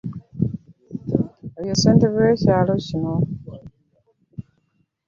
Oyo 1.57 1.63
ye 1.69 1.75
ssentebe 1.77 2.13
w'olukiiko 2.13 2.59
lwekyaalo 2.67 2.75
kino. 2.85 3.13